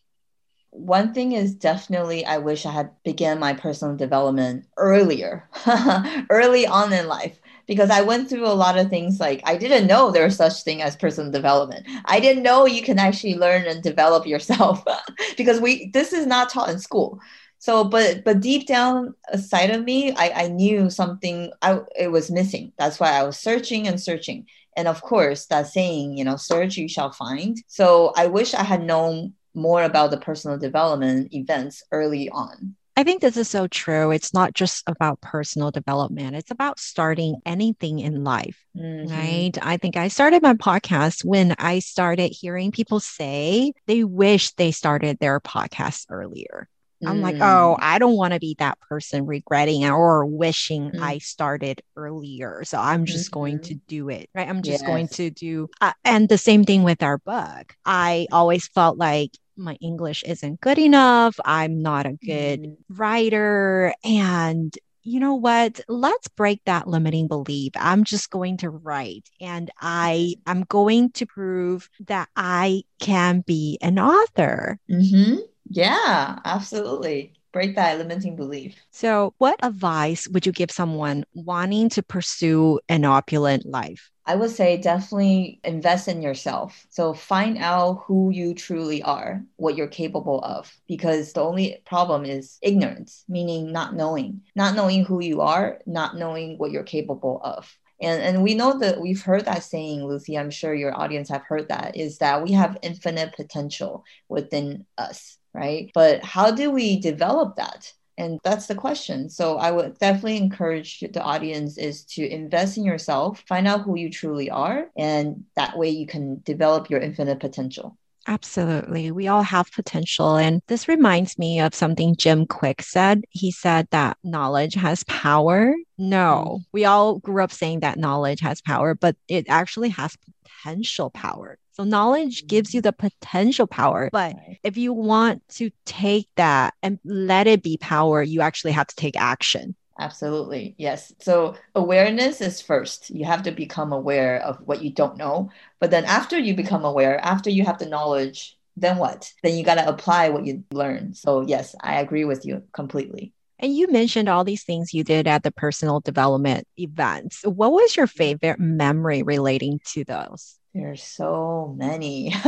One 0.73 1.13
thing 1.13 1.33
is 1.33 1.53
definitely 1.53 2.25
I 2.25 2.39
wish 2.39 2.65
I 2.65 2.71
had 2.71 2.91
began 3.03 3.39
my 3.39 3.53
personal 3.53 3.95
development 3.95 4.65
earlier, 4.77 5.47
early 6.31 6.65
on 6.65 6.91
in 6.91 7.07
life, 7.07 7.39
because 7.67 7.91
I 7.91 8.01
went 8.01 8.27
through 8.27 8.47
a 8.47 8.53
lot 8.53 8.77
of 8.77 8.89
things 8.89 9.19
like 9.19 9.41
I 9.45 9.55
didn't 9.55 9.87
know 9.87 10.09
there 10.09 10.25
was 10.25 10.35
such 10.35 10.63
thing 10.63 10.81
as 10.81 10.95
personal 10.95 11.31
development. 11.31 11.85
I 12.05 12.19
didn't 12.19 12.43
know 12.43 12.65
you 12.65 12.81
can 12.81 12.97
actually 12.97 13.35
learn 13.35 13.65
and 13.65 13.83
develop 13.83 14.25
yourself 14.25 14.83
because 15.37 15.61
we 15.61 15.91
this 15.93 16.11
is 16.11 16.25
not 16.25 16.49
taught 16.49 16.69
in 16.69 16.79
school. 16.79 17.19
So, 17.59 17.83
but 17.83 18.23
but 18.25 18.41
deep 18.41 18.67
down 18.67 19.13
side 19.37 19.69
of 19.69 19.83
me, 19.83 20.11
I, 20.13 20.43
I 20.43 20.47
knew 20.47 20.89
something 20.89 21.51
I 21.61 21.79
it 21.97 22.11
was 22.11 22.31
missing. 22.31 22.73
That's 22.77 22.99
why 22.99 23.11
I 23.11 23.23
was 23.23 23.37
searching 23.37 23.87
and 23.87 24.01
searching. 24.01 24.47
And 24.75 24.87
of 24.87 25.01
course, 25.03 25.45
that 25.45 25.67
saying, 25.67 26.17
you 26.17 26.23
know, 26.23 26.35
search 26.35 26.77
you 26.77 26.89
shall 26.89 27.11
find. 27.11 27.57
So 27.67 28.11
I 28.17 28.25
wish 28.25 28.55
I 28.55 28.63
had 28.63 28.83
known 28.83 29.35
more 29.53 29.83
about 29.83 30.11
the 30.11 30.17
personal 30.17 30.57
development 30.57 31.33
events 31.33 31.83
early 31.91 32.29
on. 32.29 32.75
I 32.95 33.03
think 33.03 33.21
this 33.21 33.37
is 33.37 33.47
so 33.47 33.65
true. 33.65 34.11
It's 34.11 34.35
not 34.35 34.53
just 34.53 34.83
about 34.85 35.19
personal 35.19 35.71
development, 35.71 36.35
it's 36.35 36.51
about 36.51 36.79
starting 36.79 37.37
anything 37.45 37.99
in 37.99 38.23
life, 38.23 38.63
mm-hmm. 38.77 39.11
right? 39.11 39.57
I 39.61 39.77
think 39.77 39.97
I 39.97 40.09
started 40.09 40.43
my 40.43 40.53
podcast 40.53 41.25
when 41.25 41.55
I 41.57 41.79
started 41.79 42.29
hearing 42.29 42.71
people 42.71 42.99
say 42.99 43.73
they 43.87 44.03
wish 44.03 44.51
they 44.51 44.71
started 44.71 45.17
their 45.19 45.39
podcast 45.39 46.05
earlier. 46.09 46.69
I'm 47.05 47.21
like, 47.21 47.35
oh, 47.35 47.75
mm. 47.77 47.77
I 47.79 47.99
don't 47.99 48.15
want 48.15 48.33
to 48.33 48.39
be 48.39 48.55
that 48.59 48.79
person 48.79 49.25
regretting 49.25 49.85
or 49.85 50.25
wishing 50.25 50.91
mm. 50.91 51.01
I 51.01 51.17
started 51.17 51.81
earlier. 51.95 52.63
So 52.63 52.79
I'm 52.79 53.05
just 53.05 53.25
mm-hmm. 53.25 53.39
going 53.39 53.59
to 53.61 53.75
do 53.75 54.09
it, 54.09 54.29
right? 54.33 54.47
I'm 54.47 54.61
just 54.61 54.81
yes. 54.81 54.87
going 54.87 55.07
to 55.09 55.29
do. 55.29 55.69
Uh, 55.81 55.93
and 56.03 56.29
the 56.29 56.37
same 56.37 56.63
thing 56.63 56.83
with 56.83 57.03
our 57.03 57.17
book. 57.17 57.75
I 57.85 58.27
always 58.31 58.67
felt 58.67 58.97
like 58.97 59.31
my 59.55 59.75
English 59.81 60.23
isn't 60.25 60.61
good 60.61 60.79
enough. 60.79 61.39
I'm 61.45 61.81
not 61.81 62.05
a 62.05 62.13
good 62.13 62.61
mm. 62.61 62.77
writer. 62.89 63.93
And 64.03 64.77
you 65.03 65.19
know 65.19 65.35
what? 65.35 65.81
Let's 65.87 66.27
break 66.29 66.61
that 66.65 66.87
limiting 66.87 67.27
belief. 67.27 67.73
I'm 67.75 68.03
just 68.03 68.29
going 68.29 68.57
to 68.57 68.69
write 68.69 69.29
and 69.41 69.69
I 69.81 70.35
I'm 70.45 70.63
going 70.63 71.11
to 71.11 71.25
prove 71.25 71.89
that 72.07 72.29
I 72.35 72.83
can 72.99 73.41
be 73.41 73.77
an 73.81 73.99
author. 73.99 74.79
Mm-hmm. 74.89 75.41
Yeah, 75.69 76.39
absolutely. 76.45 77.33
Break 77.51 77.75
that 77.75 77.99
limiting 77.99 78.35
belief. 78.35 78.75
So, 78.91 79.35
what 79.37 79.59
advice 79.61 80.27
would 80.27 80.45
you 80.45 80.51
give 80.51 80.71
someone 80.71 81.23
wanting 81.35 81.89
to 81.89 82.01
pursue 82.01 82.79
an 82.89 83.05
opulent 83.05 83.65
life? 83.65 84.09
I 84.25 84.35
would 84.35 84.51
say 84.51 84.77
definitely 84.77 85.59
invest 85.63 86.07
in 86.07 86.21
yourself. 86.21 86.87
So 86.89 87.13
find 87.13 87.57
out 87.57 88.03
who 88.05 88.31
you 88.31 88.53
truly 88.53 89.03
are, 89.03 89.43
what 89.57 89.75
you're 89.75 89.87
capable 89.87 90.39
of, 90.41 90.73
because 90.87 91.33
the 91.33 91.41
only 91.41 91.81
problem 91.85 92.23
is 92.23 92.57
ignorance, 92.61 93.25
meaning 93.27 93.71
not 93.71 93.95
knowing, 93.95 94.41
not 94.55 94.75
knowing 94.75 95.03
who 95.03 95.21
you 95.21 95.41
are, 95.41 95.79
not 95.85 96.15
knowing 96.15 96.57
what 96.57 96.71
you're 96.71 96.83
capable 96.83 97.41
of. 97.43 97.77
And, 98.01 98.21
and 98.21 98.43
we 98.43 98.53
know 98.53 98.79
that 98.79 98.99
we've 98.99 99.21
heard 99.21 99.45
that 99.45 99.63
saying, 99.63 100.05
Lucy, 100.05 100.37
I'm 100.37 100.51
sure 100.51 100.73
your 100.73 100.97
audience 100.97 101.29
have 101.29 101.43
heard 101.43 101.69
that, 101.69 101.95
is 101.95 102.17
that 102.19 102.43
we 102.43 102.53
have 102.53 102.77
infinite 102.81 103.35
potential 103.35 104.03
within 104.29 104.85
us, 104.97 105.37
right? 105.53 105.91
But 105.93 106.23
how 106.23 106.51
do 106.51 106.71
we 106.71 106.99
develop 106.99 107.57
that? 107.57 107.91
And 108.17 108.39
that's 108.43 108.67
the 108.67 108.75
question 108.75 109.29
so 109.29 109.57
i 109.57 109.71
would 109.71 109.97
definitely 109.97 110.37
encourage 110.37 110.99
the 110.99 111.21
audience 111.21 111.77
is 111.77 112.05
to 112.05 112.27
invest 112.27 112.77
in 112.77 112.85
yourself 112.85 113.43
find 113.47 113.67
out 113.67 113.81
who 113.81 113.97
you 113.97 114.09
truly 114.09 114.49
are 114.49 114.89
and 114.97 115.45
that 115.55 115.77
way 115.77 115.89
you 115.89 116.05
can 116.05 116.41
develop 116.45 116.89
your 116.89 116.99
infinite 116.99 117.39
potential 117.39 117.97
Absolutely. 118.25 119.11
We 119.11 119.27
all 119.27 119.43
have 119.43 119.71
potential. 119.71 120.37
And 120.37 120.61
this 120.67 120.87
reminds 120.87 121.37
me 121.37 121.59
of 121.59 121.75
something 121.75 122.15
Jim 122.15 122.45
Kwik 122.45 122.81
said. 122.81 123.25
He 123.31 123.51
said 123.51 123.87
that 123.91 124.17
knowledge 124.23 124.75
has 124.75 125.03
power. 125.05 125.73
No, 125.97 126.59
mm. 126.59 126.65
we 126.71 126.85
all 126.85 127.19
grew 127.19 127.43
up 127.43 127.51
saying 127.51 127.81
that 127.81 127.99
knowledge 127.99 128.39
has 128.39 128.61
power, 128.61 128.95
but 128.95 129.17
it 129.27 129.45
actually 129.49 129.89
has 129.89 130.15
potential 130.45 131.09
power. 131.09 131.57
So 131.73 131.83
knowledge 131.83 132.47
gives 132.47 132.73
you 132.73 132.81
the 132.81 132.93
potential 132.93 133.67
power. 133.67 134.09
But 134.11 134.35
if 134.63 134.77
you 134.77 134.93
want 134.93 135.47
to 135.55 135.71
take 135.85 136.29
that 136.35 136.75
and 136.83 136.99
let 137.03 137.47
it 137.47 137.63
be 137.63 137.77
power, 137.77 138.21
you 138.21 138.41
actually 138.41 138.73
have 138.73 138.87
to 138.87 138.95
take 138.95 139.15
action. 139.17 139.75
Absolutely. 139.99 140.75
Yes. 140.77 141.13
So 141.19 141.55
awareness 141.75 142.41
is 142.41 142.61
first. 142.61 143.09
You 143.09 143.25
have 143.25 143.43
to 143.43 143.51
become 143.51 143.91
aware 143.91 144.39
of 144.41 144.57
what 144.65 144.83
you 144.83 144.91
don't 144.91 145.17
know. 145.17 145.51
But 145.79 145.91
then 145.91 146.05
after 146.05 146.37
you 146.37 146.55
become 146.55 146.85
aware, 146.85 147.23
after 147.23 147.49
you 147.49 147.63
have 147.65 147.79
the 147.79 147.85
knowledge, 147.87 148.57
then 148.75 148.97
what? 148.97 149.31
Then 149.43 149.55
you 149.55 149.63
got 149.63 149.75
to 149.75 149.87
apply 149.87 150.29
what 150.29 150.45
you 150.45 150.63
learn. 150.71 151.13
So, 151.13 151.41
yes, 151.41 151.75
I 151.81 151.99
agree 151.99 152.25
with 152.25 152.45
you 152.45 152.63
completely. 152.71 153.33
And 153.59 153.75
you 153.75 153.91
mentioned 153.91 154.29
all 154.29 154.43
these 154.43 154.63
things 154.63 154.93
you 154.93 155.03
did 155.03 155.27
at 155.27 155.43
the 155.43 155.51
personal 155.51 155.99
development 155.99 156.67
events. 156.77 157.43
What 157.43 157.71
was 157.71 157.95
your 157.95 158.07
mm-hmm. 158.07 158.17
favorite 158.17 158.59
memory 158.59 159.23
relating 159.23 159.79
to 159.93 160.03
those? 160.03 160.59
There's 160.73 161.03
so 161.03 161.73
many. 161.77 162.33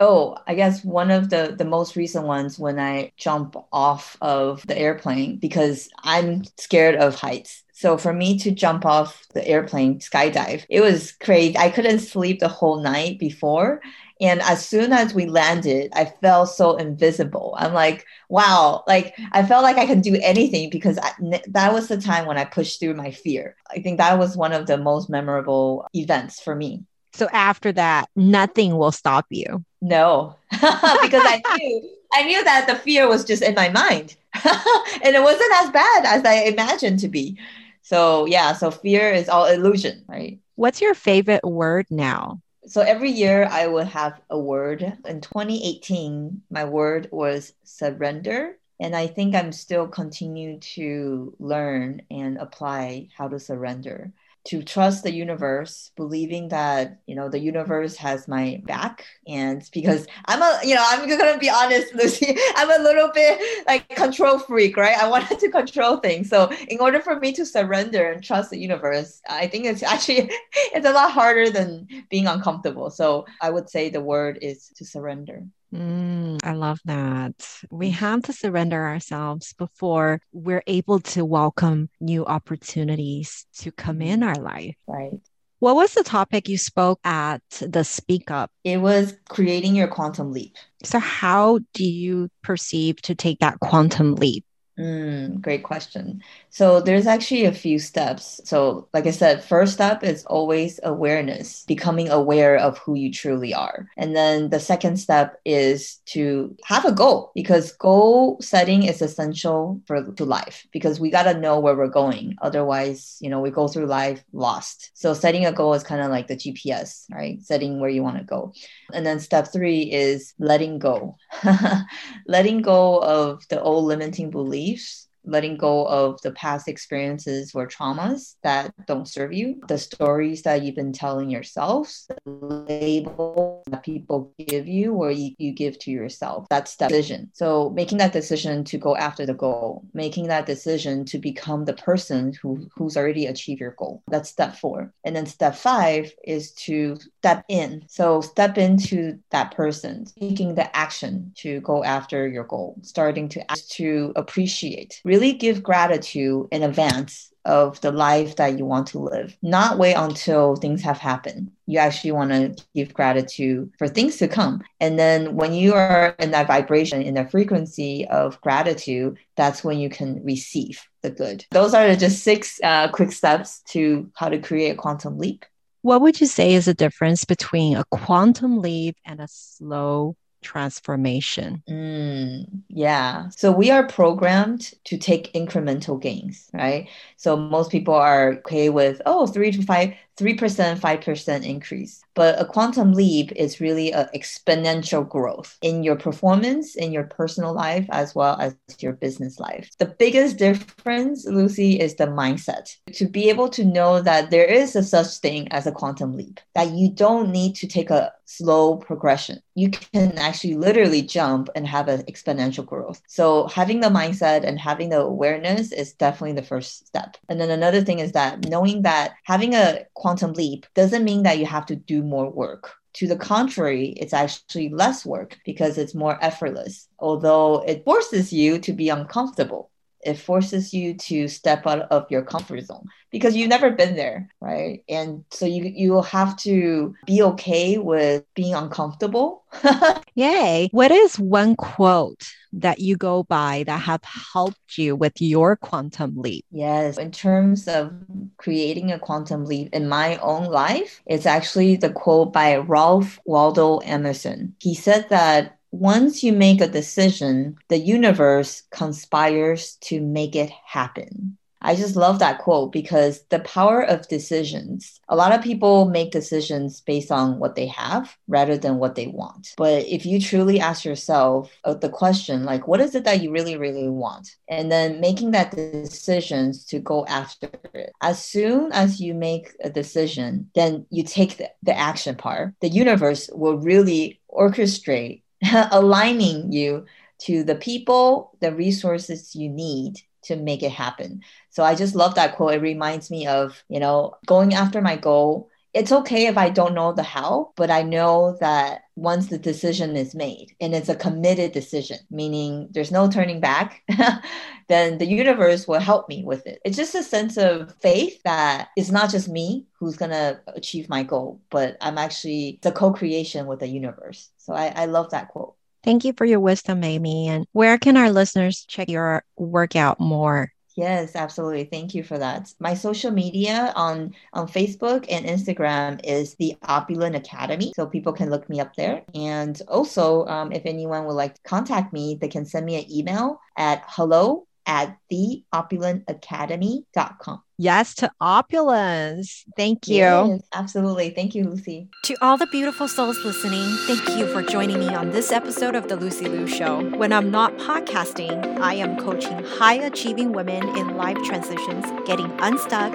Oh, 0.00 0.36
I 0.46 0.54
guess 0.54 0.84
one 0.84 1.10
of 1.10 1.28
the 1.28 1.56
the 1.58 1.64
most 1.64 1.96
recent 1.96 2.24
ones 2.24 2.56
when 2.56 2.78
I 2.78 3.10
jump 3.16 3.56
off 3.72 4.16
of 4.20 4.64
the 4.64 4.78
airplane 4.78 5.38
because 5.38 5.88
I'm 6.04 6.44
scared 6.56 6.94
of 6.94 7.16
heights. 7.16 7.64
So 7.72 7.98
for 7.98 8.12
me 8.12 8.38
to 8.38 8.52
jump 8.52 8.86
off 8.86 9.26
the 9.34 9.44
airplane, 9.44 9.98
skydive, 9.98 10.64
it 10.70 10.82
was 10.82 11.10
crazy. 11.10 11.58
I 11.58 11.70
couldn't 11.70 11.98
sleep 11.98 12.38
the 12.38 12.46
whole 12.48 12.80
night 12.80 13.18
before. 13.18 13.80
And 14.20 14.40
as 14.42 14.66
soon 14.66 14.92
as 14.92 15.14
we 15.14 15.26
landed, 15.26 15.92
I 15.94 16.06
felt 16.06 16.48
so 16.50 16.76
invisible. 16.76 17.54
I'm 17.58 17.72
like, 17.72 18.04
wow, 18.28 18.82
like 18.86 19.14
I 19.32 19.44
felt 19.44 19.62
like 19.62 19.76
I 19.76 19.86
can 19.86 20.00
do 20.00 20.18
anything 20.22 20.70
because 20.70 20.98
I, 20.98 21.12
that 21.48 21.72
was 21.72 21.88
the 21.88 22.00
time 22.00 22.26
when 22.26 22.36
I 22.38 22.44
pushed 22.44 22.80
through 22.80 22.94
my 22.94 23.12
fear. 23.12 23.56
I 23.70 23.80
think 23.80 23.98
that 23.98 24.18
was 24.18 24.36
one 24.36 24.52
of 24.52 24.66
the 24.66 24.76
most 24.76 25.08
memorable 25.08 25.86
events 25.94 26.40
for 26.40 26.54
me. 26.54 26.84
So 27.12 27.28
after 27.32 27.72
that, 27.72 28.08
nothing 28.16 28.76
will 28.76 28.92
stop 28.92 29.26
you. 29.30 29.64
No, 29.80 30.36
because 30.50 31.22
I 31.24 31.42
knew 31.56 31.90
I 32.12 32.22
knew 32.24 32.42
that 32.42 32.66
the 32.66 32.74
fear 32.74 33.08
was 33.08 33.24
just 33.24 33.42
in 33.42 33.54
my 33.54 33.68
mind, 33.68 34.16
and 34.44 35.14
it 35.14 35.22
wasn't 35.22 35.52
as 35.62 35.70
bad 35.70 36.04
as 36.06 36.24
I 36.24 36.44
imagined 36.44 37.00
to 37.00 37.08
be. 37.08 37.38
So 37.82 38.26
yeah, 38.26 38.52
so 38.52 38.70
fear 38.70 39.10
is 39.10 39.28
all 39.28 39.46
illusion, 39.46 40.04
right? 40.06 40.38
What's 40.56 40.80
your 40.80 40.94
favorite 40.94 41.44
word 41.44 41.86
now? 41.90 42.40
So 42.68 42.82
every 42.82 43.10
year 43.10 43.46
I 43.50 43.66
would 43.66 43.88
have 43.88 44.20
a 44.30 44.38
word. 44.38 44.82
In 45.06 45.20
2018, 45.20 46.42
my 46.50 46.64
word 46.64 47.08
was 47.10 47.54
surrender. 47.64 48.58
And 48.78 48.94
I 48.94 49.06
think 49.08 49.34
I'm 49.34 49.52
still 49.52 49.88
continuing 49.88 50.60
to 50.76 51.34
learn 51.40 52.02
and 52.10 52.36
apply 52.38 53.08
how 53.16 53.28
to 53.28 53.40
surrender 53.40 54.12
to 54.48 54.62
trust 54.62 55.02
the 55.04 55.12
universe, 55.12 55.90
believing 55.94 56.48
that, 56.48 57.00
you 57.06 57.14
know, 57.14 57.28
the 57.28 57.38
universe 57.38 57.96
has 57.96 58.26
my 58.26 58.62
back. 58.64 59.04
And 59.26 59.62
because 59.74 60.06
I'm 60.24 60.40
a, 60.40 60.60
you 60.64 60.74
know, 60.74 60.82
I'm 60.86 61.06
going 61.06 61.34
to 61.34 61.38
be 61.38 61.50
honest, 61.50 61.94
Lucy, 61.94 62.34
I'm 62.56 62.70
a 62.70 62.82
little 62.82 63.10
bit 63.12 63.66
like 63.66 63.86
control 63.90 64.38
freak, 64.38 64.78
right? 64.78 64.96
I 64.96 65.06
wanted 65.06 65.38
to 65.40 65.50
control 65.50 65.98
things. 65.98 66.30
So 66.30 66.50
in 66.68 66.80
order 66.80 67.00
for 67.00 67.20
me 67.20 67.32
to 67.32 67.44
surrender 67.44 68.10
and 68.10 68.24
trust 68.24 68.48
the 68.48 68.58
universe, 68.58 69.20
I 69.28 69.48
think 69.48 69.66
it's 69.66 69.82
actually, 69.94 70.30
it's 70.72 70.86
a 70.86 70.92
lot 70.92 71.12
harder 71.12 71.50
than 71.50 71.86
being 72.08 72.26
uncomfortable. 72.26 72.88
So 72.88 73.26
I 73.42 73.50
would 73.50 73.68
say 73.68 73.90
the 73.90 74.00
word 74.00 74.38
is 74.40 74.68
to 74.76 74.84
surrender. 74.86 75.44
Mm, 75.74 76.38
I 76.44 76.52
love 76.52 76.80
that. 76.86 77.34
We 77.70 77.90
have 77.90 78.22
to 78.22 78.32
surrender 78.32 78.82
ourselves 78.82 79.52
before 79.52 80.20
we're 80.32 80.62
able 80.66 81.00
to 81.00 81.24
welcome 81.24 81.90
new 82.00 82.24
opportunities 82.24 83.46
to 83.58 83.70
come 83.72 84.00
in 84.00 84.22
our 84.22 84.36
life. 84.36 84.76
Right. 84.86 85.20
What 85.60 85.74
was 85.74 85.92
the 85.92 86.04
topic 86.04 86.48
you 86.48 86.56
spoke 86.56 87.00
at 87.04 87.42
the 87.60 87.82
Speak 87.82 88.30
Up? 88.30 88.50
It 88.62 88.78
was 88.78 89.16
creating 89.28 89.74
your 89.74 89.88
quantum 89.88 90.32
leap. 90.32 90.54
So, 90.84 91.00
how 91.00 91.58
do 91.74 91.84
you 91.84 92.28
perceive 92.42 93.02
to 93.02 93.14
take 93.16 93.40
that 93.40 93.58
quantum 93.58 94.14
leap? 94.14 94.44
Mm, 94.78 95.40
great 95.40 95.64
question. 95.64 96.22
So 96.50 96.80
there's 96.80 97.08
actually 97.08 97.46
a 97.46 97.52
few 97.52 97.80
steps. 97.80 98.40
So, 98.44 98.88
like 98.94 99.06
I 99.06 99.10
said, 99.10 99.42
first 99.42 99.72
step 99.72 100.04
is 100.04 100.24
always 100.26 100.78
awareness, 100.84 101.64
becoming 101.66 102.08
aware 102.08 102.56
of 102.56 102.78
who 102.78 102.94
you 102.94 103.12
truly 103.12 103.52
are. 103.52 103.88
And 103.96 104.14
then 104.14 104.50
the 104.50 104.60
second 104.60 104.98
step 104.98 105.40
is 105.44 105.96
to 106.06 106.56
have 106.64 106.84
a 106.84 106.92
goal 106.92 107.32
because 107.34 107.72
goal 107.72 108.38
setting 108.40 108.84
is 108.84 109.02
essential 109.02 109.80
for 109.84 110.12
to 110.12 110.24
life 110.24 110.64
because 110.72 111.00
we 111.00 111.10
got 111.10 111.24
to 111.24 111.40
know 111.40 111.58
where 111.58 111.74
we're 111.74 111.88
going. 111.88 112.36
Otherwise, 112.40 113.16
you 113.20 113.30
know, 113.30 113.40
we 113.40 113.50
go 113.50 113.66
through 113.66 113.86
life 113.86 114.22
lost. 114.32 114.92
So 114.94 115.12
setting 115.12 115.44
a 115.44 115.52
goal 115.52 115.74
is 115.74 115.82
kind 115.82 116.02
of 116.02 116.10
like 116.10 116.28
the 116.28 116.36
GPS, 116.36 117.06
right? 117.10 117.42
Setting 117.42 117.80
where 117.80 117.90
you 117.90 118.04
want 118.04 118.18
to 118.18 118.24
go. 118.24 118.52
And 118.92 119.04
then 119.04 119.18
step 119.18 119.48
3 119.52 119.90
is 119.90 120.34
letting 120.38 120.78
go. 120.78 121.16
letting 122.28 122.62
go 122.62 122.98
of 122.98 123.46
the 123.48 123.60
old 123.60 123.84
limiting 123.86 124.30
beliefs 124.30 124.67
beliefs 124.68 125.07
letting 125.28 125.56
go 125.56 125.86
of 125.86 126.20
the 126.22 126.32
past 126.32 126.68
experiences 126.68 127.52
or 127.54 127.66
traumas 127.66 128.36
that 128.42 128.72
don't 128.86 129.06
serve 129.06 129.32
you, 129.32 129.60
the 129.68 129.78
stories 129.78 130.42
that 130.42 130.62
you've 130.62 130.74
been 130.74 130.92
telling 130.92 131.30
yourself, 131.30 131.94
the 132.08 132.30
labels 132.30 133.64
that 133.68 133.82
people 133.82 134.32
give 134.38 134.66
you 134.66 134.94
or 134.94 135.10
you, 135.10 135.32
you 135.38 135.52
give 135.52 135.78
to 135.80 135.90
yourself. 135.90 136.46
That's 136.48 136.76
the 136.76 136.88
decision. 136.88 137.30
So 137.34 137.70
making 137.70 137.98
that 137.98 138.12
decision 138.12 138.64
to 138.64 138.78
go 138.78 138.96
after 138.96 139.26
the 139.26 139.34
goal, 139.34 139.84
making 139.92 140.28
that 140.28 140.46
decision 140.46 141.04
to 141.06 141.18
become 141.18 141.64
the 141.64 141.74
person 141.74 142.32
who, 142.40 142.68
who's 142.74 142.96
already 142.96 143.26
achieved 143.26 143.60
your 143.60 143.72
goal. 143.72 144.02
That's 144.08 144.30
step 144.30 144.56
four. 144.56 144.92
And 145.04 145.14
then 145.14 145.26
step 145.26 145.54
five 145.54 146.12
is 146.24 146.52
to 146.52 146.96
step 147.18 147.44
in. 147.48 147.84
So 147.88 148.20
step 148.20 148.56
into 148.56 149.18
that 149.30 149.54
person, 149.54 150.06
taking 150.18 150.54
the 150.54 150.74
action 150.76 151.32
to 151.36 151.60
go 151.60 151.84
after 151.84 152.26
your 152.26 152.44
goal, 152.44 152.78
starting 152.82 153.28
to 153.30 153.44
to 153.70 154.12
appreciate, 154.16 155.00
really 155.04 155.17
really 155.18 155.32
give 155.32 155.62
gratitude 155.62 156.46
in 156.52 156.62
advance 156.62 157.32
of 157.44 157.80
the 157.80 157.90
life 157.90 158.36
that 158.36 158.58
you 158.58 158.64
want 158.64 158.86
to 158.88 158.98
live. 158.98 159.36
Not 159.42 159.78
wait 159.78 159.94
until 159.94 160.54
things 160.54 160.82
have 160.82 160.98
happened. 160.98 161.50
You 161.66 161.78
actually 161.78 162.12
want 162.12 162.30
to 162.30 162.64
give 162.74 162.92
gratitude 162.92 163.72
for 163.78 163.88
things 163.88 164.18
to 164.18 164.28
come. 164.28 164.62
And 164.80 164.98
then 164.98 165.34
when 165.34 165.54
you 165.54 165.74
are 165.74 166.14
in 166.18 166.30
that 166.32 166.46
vibration, 166.46 167.02
in 167.02 167.14
the 167.14 167.26
frequency 167.26 168.06
of 168.08 168.40
gratitude, 168.42 169.18
that's 169.36 169.64
when 169.64 169.78
you 169.78 169.88
can 169.88 170.22
receive 170.24 170.82
the 171.02 171.10
good. 171.10 171.46
Those 171.50 171.74
are 171.74 171.96
just 171.96 172.22
six 172.22 172.60
uh, 172.62 172.88
quick 172.88 173.12
steps 173.12 173.60
to 173.68 174.10
how 174.14 174.28
to 174.28 174.38
create 174.38 174.70
a 174.70 174.74
quantum 174.74 175.18
leap. 175.18 175.44
What 175.82 176.02
would 176.02 176.20
you 176.20 176.26
say 176.26 176.54
is 176.54 176.66
the 176.66 176.74
difference 176.74 177.24
between 177.24 177.76
a 177.76 177.84
quantum 177.90 178.60
leap 178.60 178.96
and 179.06 179.20
a 179.20 179.28
slow 179.28 180.16
transformation. 180.42 181.62
Mm, 181.68 182.62
yeah. 182.68 183.28
So 183.30 183.52
we 183.52 183.70
are 183.70 183.86
programmed 183.86 184.72
to 184.84 184.96
take 184.96 185.32
incremental 185.34 186.00
gains, 186.00 186.48
right? 186.54 186.88
So 187.16 187.36
most 187.36 187.70
people 187.70 187.94
are 187.94 188.34
okay 188.38 188.70
with, 188.70 189.02
oh, 189.04 189.26
three 189.26 189.52
to 189.52 189.62
five, 189.62 189.94
3%, 190.18 190.78
5% 190.78 191.44
increase. 191.46 192.02
But 192.14 192.40
a 192.40 192.44
quantum 192.44 192.92
leap 192.92 193.30
is 193.36 193.60
really 193.60 193.92
an 193.92 194.08
exponential 194.14 195.08
growth 195.08 195.56
in 195.62 195.84
your 195.84 195.94
performance, 195.94 196.74
in 196.74 196.90
your 196.90 197.04
personal 197.04 197.52
life, 197.52 197.86
as 197.90 198.14
well 198.14 198.36
as 198.40 198.56
your 198.80 198.94
business 198.94 199.38
life. 199.38 199.70
The 199.78 199.86
biggest 199.86 200.36
difference, 200.36 201.26
Lucy, 201.26 201.78
is 201.78 201.94
the 201.94 202.08
mindset. 202.08 202.74
To 202.94 203.06
be 203.06 203.28
able 203.28 203.48
to 203.50 203.64
know 203.64 204.00
that 204.00 204.30
there 204.30 204.46
is 204.46 204.74
a 204.74 204.82
such 204.82 205.18
thing 205.18 205.46
as 205.52 205.66
a 205.66 205.72
quantum 205.72 206.16
leap, 206.16 206.40
that 206.56 206.72
you 206.72 206.90
don't 206.90 207.30
need 207.30 207.54
to 207.56 207.68
take 207.68 207.90
a 207.90 208.12
slow 208.24 208.76
progression. 208.76 209.40
You 209.54 209.70
can 209.70 210.18
actually 210.18 210.54
literally 210.54 211.02
jump 211.02 211.48
and 211.54 211.66
have 211.66 211.88
an 211.88 212.02
exponential 212.02 212.66
growth. 212.66 213.00
So 213.06 213.46
having 213.48 213.80
the 213.80 213.88
mindset 213.88 214.44
and 214.44 214.58
having 214.58 214.90
the 214.90 215.00
awareness 215.00 215.72
is 215.72 215.94
definitely 215.94 216.34
the 216.34 216.46
first 216.46 216.86
step. 216.86 217.16
And 217.28 217.40
then 217.40 217.50
another 217.50 217.80
thing 217.80 218.00
is 218.00 218.12
that 218.12 218.46
knowing 218.46 218.82
that 218.82 219.14
having 219.24 219.54
a 219.54 219.86
quantum 219.94 220.07
leap 220.16 220.66
doesn't 220.74 221.04
mean 221.04 221.22
that 221.22 221.38
you 221.38 221.46
have 221.46 221.66
to 221.66 221.76
do 221.76 222.02
more 222.02 222.30
work. 222.30 222.72
To 222.94 223.06
the 223.06 223.16
contrary, 223.16 223.88
it's 223.96 224.12
actually 224.12 224.70
less 224.70 225.06
work 225.06 225.36
because 225.44 225.78
it's 225.78 225.94
more 225.94 226.18
effortless, 226.22 226.88
although 226.98 227.62
it 227.66 227.84
forces 227.84 228.32
you 228.32 228.58
to 228.60 228.72
be 228.72 228.88
uncomfortable 228.88 229.70
it 230.04 230.14
forces 230.14 230.72
you 230.72 230.94
to 230.94 231.28
step 231.28 231.66
out 231.66 231.82
of 231.90 232.10
your 232.10 232.22
comfort 232.22 232.62
zone 232.64 232.86
because 233.10 233.34
you've 233.34 233.48
never 233.48 233.70
been 233.70 233.96
there 233.96 234.28
right? 234.40 234.82
And 234.88 235.24
so 235.30 235.46
you 235.46 235.64
you 235.64 235.92
will 235.92 236.02
have 236.02 236.36
to 236.38 236.94
be 237.06 237.22
okay 237.22 237.78
with 237.78 238.24
being 238.34 238.54
uncomfortable. 238.54 239.44
Yay. 240.14 240.68
What 240.72 240.90
is 240.90 241.18
one 241.18 241.56
quote 241.56 242.22
that 242.52 242.80
you 242.80 242.96
go 242.96 243.24
by 243.24 243.64
that 243.66 243.80
have 243.80 244.02
helped 244.04 244.78
you 244.78 244.96
with 244.96 245.20
your 245.20 245.56
quantum 245.56 246.14
leap? 246.16 246.44
Yes. 246.50 246.98
In 246.98 247.10
terms 247.10 247.68
of 247.68 247.92
creating 248.36 248.90
a 248.92 248.98
quantum 248.98 249.44
leap 249.44 249.68
in 249.72 249.88
my 249.88 250.16
own 250.18 250.44
life 250.44 251.00
it's 251.06 251.26
actually 251.26 251.76
the 251.76 251.90
quote 251.90 252.32
by 252.32 252.56
ralph 252.56 253.18
waldo 253.24 253.78
emerson. 253.78 254.54
He 254.60 254.74
said 254.74 255.08
that 255.10 255.57
once 255.70 256.22
you 256.22 256.32
make 256.32 256.60
a 256.60 256.68
decision, 256.68 257.56
the 257.68 257.78
universe 257.78 258.62
conspires 258.70 259.76
to 259.82 260.00
make 260.00 260.34
it 260.34 260.50
happen. 260.64 261.36
I 261.60 261.74
just 261.74 261.96
love 261.96 262.20
that 262.20 262.38
quote 262.38 262.72
because 262.72 263.24
the 263.30 263.40
power 263.40 263.82
of 263.82 264.06
decisions. 264.08 265.00
A 265.08 265.16
lot 265.16 265.32
of 265.32 265.42
people 265.42 265.86
make 265.86 266.12
decisions 266.12 266.80
based 266.80 267.10
on 267.10 267.38
what 267.38 267.56
they 267.56 267.66
have 267.66 268.16
rather 268.28 268.56
than 268.56 268.76
what 268.76 268.94
they 268.94 269.08
want. 269.08 269.54
But 269.56 269.84
if 269.86 270.06
you 270.06 270.20
truly 270.20 270.60
ask 270.60 270.84
yourself 270.84 271.52
uh, 271.64 271.74
the 271.74 271.88
question, 271.88 272.44
like, 272.44 272.68
what 272.68 272.80
is 272.80 272.94
it 272.94 273.04
that 273.04 273.22
you 273.22 273.32
really, 273.32 273.56
really 273.56 273.88
want? 273.88 274.36
And 274.48 274.70
then 274.70 275.00
making 275.00 275.32
that 275.32 275.50
decisions 275.50 276.64
to 276.66 276.78
go 276.78 277.04
after 277.06 277.50
it. 277.74 277.92
As 278.00 278.22
soon 278.24 278.70
as 278.72 279.00
you 279.00 279.14
make 279.14 279.52
a 279.62 279.70
decision, 279.70 280.50
then 280.54 280.86
you 280.90 281.02
take 281.02 281.38
the, 281.38 281.50
the 281.64 281.76
action 281.76 282.14
part. 282.14 282.54
The 282.60 282.68
universe 282.68 283.28
will 283.32 283.58
really 283.58 284.20
orchestrate 284.30 285.22
aligning 285.72 286.52
you 286.52 286.86
to 287.20 287.42
the 287.44 287.54
people, 287.56 288.36
the 288.40 288.54
resources 288.54 289.34
you 289.34 289.48
need 289.48 289.96
to 290.22 290.36
make 290.36 290.62
it 290.62 290.70
happen. 290.72 291.22
So 291.50 291.64
I 291.64 291.74
just 291.74 291.94
love 291.94 292.14
that 292.16 292.36
quote. 292.36 292.54
It 292.54 292.62
reminds 292.62 293.10
me 293.10 293.26
of, 293.26 293.62
you 293.68 293.80
know, 293.80 294.14
going 294.26 294.54
after 294.54 294.80
my 294.80 294.96
goal 294.96 295.50
it's 295.74 295.92
okay 295.92 296.26
if 296.26 296.38
I 296.38 296.50
don't 296.50 296.74
know 296.74 296.92
the 296.92 297.02
how, 297.02 297.52
but 297.56 297.70
I 297.70 297.82
know 297.82 298.36
that 298.40 298.82
once 298.96 299.26
the 299.26 299.38
decision 299.38 299.96
is 299.96 300.14
made 300.14 300.54
and 300.60 300.74
it's 300.74 300.88
a 300.88 300.94
committed 300.94 301.52
decision, 301.52 301.98
meaning 302.10 302.68
there's 302.70 302.90
no 302.90 303.08
turning 303.08 303.40
back, 303.40 303.82
then 304.68 304.98
the 304.98 305.06
universe 305.06 305.68
will 305.68 305.78
help 305.78 306.08
me 306.08 306.24
with 306.24 306.46
it. 306.46 306.60
It's 306.64 306.76
just 306.76 306.94
a 306.94 307.02
sense 307.02 307.36
of 307.36 307.74
faith 307.80 308.20
that 308.24 308.68
it's 308.76 308.90
not 308.90 309.10
just 309.10 309.28
me 309.28 309.66
who's 309.78 309.96
going 309.96 310.10
to 310.10 310.40
achieve 310.48 310.88
my 310.88 311.02
goal, 311.02 311.40
but 311.50 311.76
I'm 311.80 311.98
actually 311.98 312.58
the 312.62 312.72
co 312.72 312.92
creation 312.92 313.46
with 313.46 313.60
the 313.60 313.68
universe. 313.68 314.30
So 314.38 314.54
I, 314.54 314.72
I 314.74 314.86
love 314.86 315.10
that 315.10 315.28
quote. 315.28 315.54
Thank 315.84 316.04
you 316.04 316.12
for 316.12 316.24
your 316.24 316.40
wisdom, 316.40 316.82
Amy. 316.82 317.28
And 317.28 317.46
where 317.52 317.78
can 317.78 317.96
our 317.96 318.10
listeners 318.10 318.64
check 318.66 318.88
your 318.88 319.24
workout 319.36 320.00
more? 320.00 320.52
Yes, 320.78 321.16
absolutely. 321.16 321.64
Thank 321.64 321.92
you 321.94 322.04
for 322.04 322.18
that. 322.18 322.54
My 322.60 322.74
social 322.74 323.10
media 323.10 323.72
on 323.74 324.14
on 324.32 324.46
Facebook 324.46 325.06
and 325.10 325.26
Instagram 325.26 326.00
is 326.04 326.36
the 326.36 326.56
Opulent 326.62 327.16
Academy, 327.16 327.72
so 327.74 327.84
people 327.84 328.12
can 328.12 328.30
look 328.30 328.48
me 328.48 328.60
up 328.60 328.76
there. 328.76 329.02
And 329.12 329.60
also, 329.66 330.24
um, 330.26 330.52
if 330.52 330.62
anyone 330.66 331.04
would 331.06 331.14
like 331.14 331.34
to 331.34 331.42
contact 331.42 331.92
me, 331.92 332.16
they 332.20 332.28
can 332.28 332.46
send 332.46 332.64
me 332.64 332.76
an 332.76 332.90
email 332.92 333.40
at 333.56 333.82
hello 333.88 334.46
at 334.68 334.96
theopulentacademy.com. 335.10 337.42
Yes, 337.60 337.96
to 337.96 338.08
opulence. 338.20 339.44
Thank 339.56 339.88
you. 339.88 339.96
Yes, 339.96 340.42
absolutely. 340.54 341.10
Thank 341.10 341.34
you, 341.34 341.42
Lucy. 341.42 341.88
To 342.04 342.14
all 342.22 342.36
the 342.36 342.46
beautiful 342.46 342.86
souls 342.86 343.18
listening, 343.24 343.66
thank 343.88 344.16
you 344.16 344.32
for 344.32 344.42
joining 344.42 344.78
me 344.78 344.94
on 344.94 345.10
this 345.10 345.32
episode 345.32 345.74
of 345.74 345.88
The 345.88 345.96
Lucy 345.96 346.28
Liu 346.28 346.46
Show. 346.46 346.88
When 346.96 347.12
I'm 347.12 347.32
not 347.32 347.56
podcasting, 347.56 348.60
I 348.60 348.74
am 348.74 348.96
coaching 348.96 349.44
high 349.44 349.74
achieving 349.74 350.32
women 350.32 350.68
in 350.76 350.96
life 350.96 351.20
transitions, 351.24 351.84
getting 352.06 352.30
unstuck 352.38 352.94